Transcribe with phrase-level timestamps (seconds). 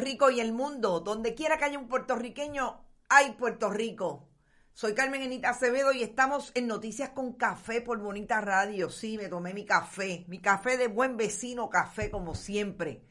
[0.00, 1.00] Rico y el mundo.
[1.00, 4.28] Donde quiera que haya un puertorriqueño, hay Puerto Rico.
[4.72, 8.88] Soy Carmen Enita Acevedo y estamos en Noticias con Café por Bonita Radio.
[8.88, 13.02] Sí, me tomé mi café, mi café de buen vecino café como siempre.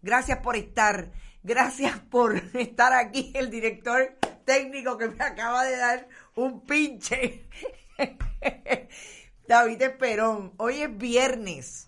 [0.00, 6.08] Gracias por estar, gracias por estar aquí, el director técnico que me acaba de dar
[6.34, 7.46] un pinche.
[9.46, 11.87] David Esperón, hoy es viernes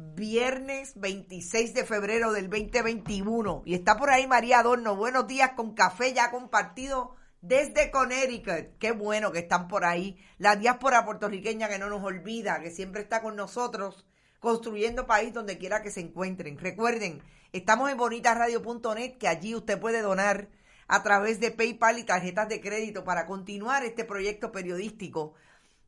[0.00, 3.62] viernes 26 de febrero del 2021.
[3.66, 4.96] Y está por ahí María Adorno.
[4.96, 8.78] Buenos días con café ya compartido desde Connecticut.
[8.78, 10.18] Qué bueno que están por ahí.
[10.38, 14.06] La diáspora puertorriqueña que no nos olvida, que siempre está con nosotros,
[14.40, 16.58] construyendo país donde quiera que se encuentren.
[16.58, 20.48] Recuerden, estamos en bonitasradio.net, que allí usted puede donar
[20.88, 25.34] a través de PayPal y tarjetas de crédito para continuar este proyecto periodístico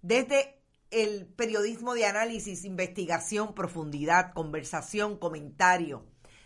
[0.02, 0.61] desde
[0.92, 6.04] el periodismo de análisis, investigación, profundidad, conversación, comentario.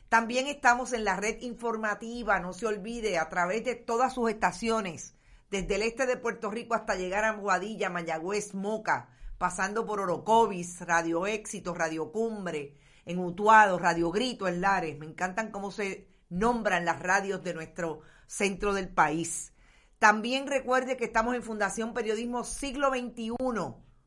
[0.09, 5.17] También estamos en la red informativa, no se olvide, a través de todas sus estaciones,
[5.51, 10.81] desde el este de Puerto Rico hasta llegar a Guadilla, Mayagüez, Moca, pasando por Orocovis,
[10.81, 14.97] Radio Éxito, Radio Cumbre, en Utuado, Radio Grito, en Lares.
[14.97, 19.53] Me encantan cómo se nombran las radios de nuestro centro del país.
[19.99, 23.33] También recuerde que estamos en Fundación Periodismo Siglo XXI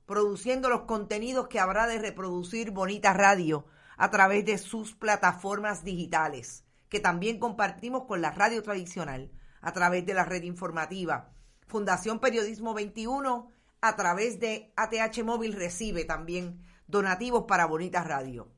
[0.09, 6.66] produciendo los contenidos que habrá de reproducir Bonita Radio a través de sus plataformas digitales,
[6.90, 9.30] que también compartimos con la radio tradicional
[9.62, 11.30] a través de la red informativa.
[11.68, 18.52] Fundación Periodismo 21 a través de ATH Móvil recibe también donativos para Bonita Radio.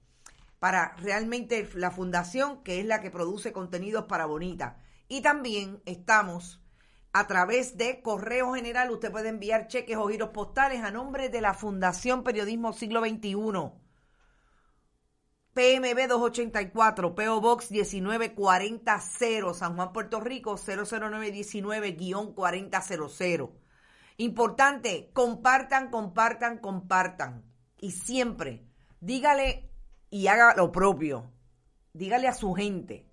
[0.60, 4.78] Para realmente la fundación que es la que produce contenidos para Bonita.
[5.10, 6.61] Y también estamos
[7.14, 8.92] a través de correo general.
[8.92, 13.36] Usted puede enviar cheques o giros postales a nombre de la Fundación Periodismo Siglo XXI.
[15.54, 19.00] PMB 284, PO Box 1940,
[19.54, 23.52] San Juan, Puerto Rico 00919-4000.
[24.16, 27.44] Importante, compartan, compartan, compartan.
[27.82, 28.66] Y siempre,
[29.02, 29.70] dígale
[30.10, 31.34] y haga lo propio.
[31.92, 33.11] Dígale a su gente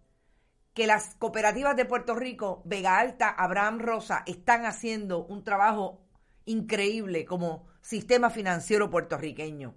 [0.79, 6.07] que las cooperativas de Puerto Rico, Vega Alta, Abraham Rosa, están haciendo un trabajo
[6.45, 9.75] increíble como sistema financiero puertorriqueño.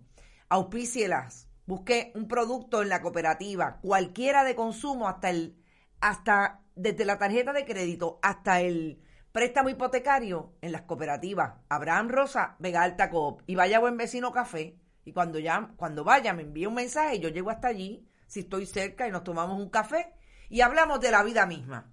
[0.48, 5.58] Auspícielas, busque un producto en la cooperativa, cualquiera de consumo, hasta el,
[6.02, 9.02] hasta desde la tarjeta de crédito hasta el
[9.32, 11.54] préstamo hipotecario en las cooperativas.
[11.68, 13.42] Abraham Rosa, Vega Alta Coop.
[13.48, 14.78] Y vaya buen vecino café.
[15.04, 18.68] Y cuando ya, cuando vaya, me envíe un mensaje, yo llego hasta allí, si estoy
[18.68, 20.14] cerca y nos tomamos un café
[20.52, 21.90] y hablamos de la vida misma.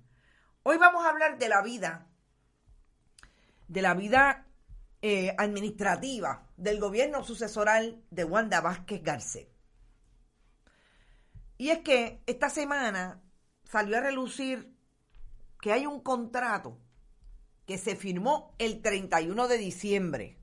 [0.65, 2.09] Hoy vamos a hablar de la vida,
[3.69, 4.49] de la vida
[5.01, 9.49] eh, administrativa del gobierno sucesoral de Wanda Vázquez Garcet.
[11.57, 13.23] Y es que esta semana
[13.63, 14.75] salió a relucir
[15.61, 16.81] que hay un contrato
[17.65, 20.37] que se firmó el 31 de diciembre.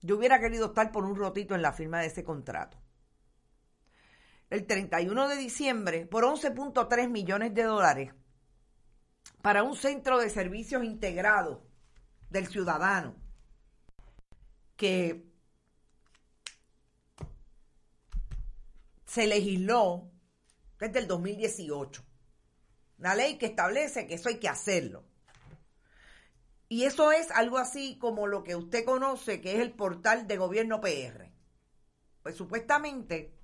[0.00, 2.81] Yo hubiera querido estar por un rotito en la firma de ese contrato
[4.52, 8.12] el 31 de diciembre por 11.3 millones de dólares
[9.40, 11.60] para un centro de servicios integrados
[12.28, 13.16] del ciudadano
[14.76, 15.24] que
[19.06, 20.10] se legisló
[20.78, 22.04] desde el 2018.
[22.98, 25.02] Una ley que establece que eso hay que hacerlo.
[26.68, 30.36] Y eso es algo así como lo que usted conoce, que es el portal de
[30.36, 31.30] gobierno PR.
[32.22, 33.41] Pues supuestamente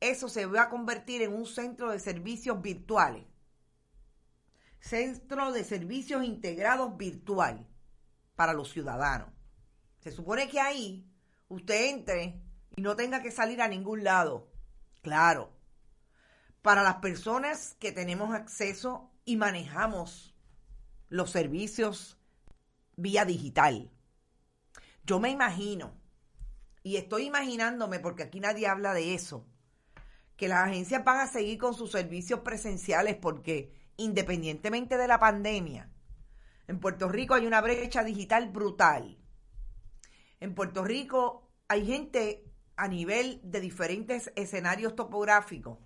[0.00, 3.24] eso se va a convertir en un centro de servicios virtuales.
[4.80, 7.66] Centro de servicios integrados virtual
[8.36, 9.28] para los ciudadanos.
[10.00, 11.06] Se supone que ahí
[11.48, 12.40] usted entre
[12.76, 14.50] y no tenga que salir a ningún lado.
[15.02, 15.52] Claro.
[16.60, 20.34] Para las personas que tenemos acceso y manejamos
[21.08, 22.18] los servicios
[22.96, 23.90] vía digital.
[25.04, 25.94] Yo me imagino,
[26.82, 29.46] y estoy imaginándome porque aquí nadie habla de eso,
[30.36, 35.90] que las agencias van a seguir con sus servicios presenciales porque independientemente de la pandemia,
[36.66, 39.18] en Puerto Rico hay una brecha digital brutal.
[40.40, 42.44] En Puerto Rico hay gente
[42.76, 45.78] a nivel de diferentes escenarios topográficos,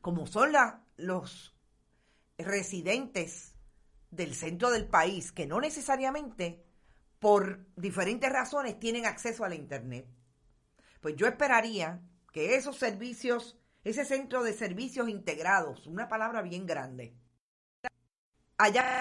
[0.00, 0.52] como son
[0.96, 1.56] los
[2.36, 3.56] residentes
[4.10, 6.62] del centro del país, que no necesariamente
[7.18, 10.06] por diferentes razones tienen acceso a la Internet.
[11.00, 12.02] Pues yo esperaría
[12.34, 17.16] que esos servicios, ese centro de servicios integrados, una palabra bien grande,
[18.58, 19.00] haya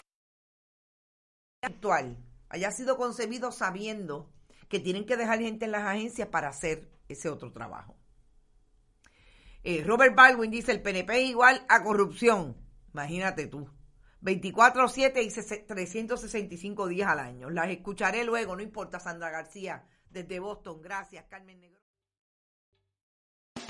[1.63, 4.31] actual, haya sido concebido sabiendo
[4.69, 7.97] que tienen que dejar gente en las agencias para hacer ese otro trabajo.
[9.63, 12.55] Eh, Robert Baldwin dice, el PNP es igual a corrupción.
[12.93, 13.67] Imagínate tú.
[14.21, 17.49] 24-7 y 365 días al año.
[17.49, 20.81] Las escucharé luego, no importa, Sandra García, desde Boston.
[20.81, 21.82] Gracias, Carmen Negro.